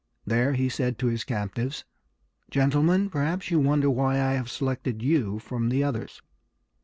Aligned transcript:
There 0.25 0.53
he 0.53 0.67
said 0.67 0.97
to 0.97 1.05
his 1.09 1.23
captives, 1.23 1.85
"Gentlemen, 2.49 3.07
perhaps 3.11 3.51
you 3.51 3.59
wonder 3.59 3.87
why 3.87 4.13
I 4.15 4.33
have 4.33 4.49
selected 4.49 5.03
you 5.03 5.37
from 5.37 5.69
the 5.69 5.83
others. 5.83 6.23